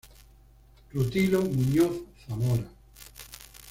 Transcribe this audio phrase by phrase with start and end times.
[0.93, 1.93] Rutilo Muñoz
[2.25, 2.67] Zamora.